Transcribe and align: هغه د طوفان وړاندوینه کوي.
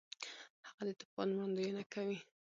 هغه 0.67 0.83
د 0.87 0.91
طوفان 0.99 1.29
وړاندوینه 1.31 1.83
کوي. 1.93 2.19